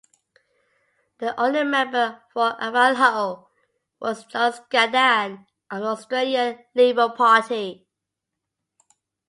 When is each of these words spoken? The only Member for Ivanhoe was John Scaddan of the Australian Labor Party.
The 1.19 1.39
only 1.39 1.63
Member 1.63 2.23
for 2.33 2.55
Ivanhoe 2.59 3.47
was 3.99 4.25
John 4.25 4.51
Scaddan 4.51 5.45
of 5.69 5.81
the 5.81 5.87
Australian 5.89 6.57
Labor 6.73 7.09
Party. 7.09 7.87